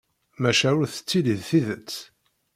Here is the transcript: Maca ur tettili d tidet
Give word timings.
Maca 0.41 0.69
ur 0.79 0.87
tettili 0.91 1.35
d 1.39 1.41
tidet 1.49 1.91